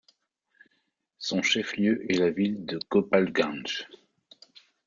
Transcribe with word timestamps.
Son 1.19 1.43
chef-lieu 1.43 2.11
est 2.11 2.17
la 2.17 2.31
ville 2.31 2.65
de 2.65 2.79
Gopalganj. 2.89 3.85